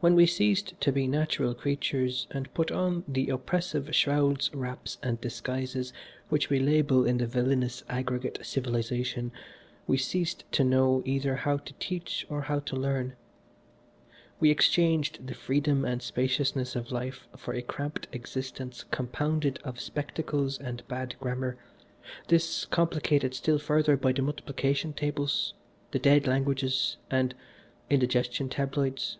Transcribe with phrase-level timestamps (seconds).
[0.00, 5.18] "When we ceased to be natural creatures and put on the oppressive shrouds, wraps and
[5.20, 5.92] disguises
[6.28, 9.30] which we label in the villainous aggregate civilisation,
[9.86, 13.14] we ceased to know either how to teach or how to learn.
[14.40, 20.58] We exchanged the freedom and spaciousness of life for a cramped existence compounded of spectacles
[20.58, 21.56] and bad grammar,
[22.28, 25.54] this complicated still further by the multiplication tables,
[25.92, 27.34] the dead languages and
[27.88, 29.18] indigestion tabloids.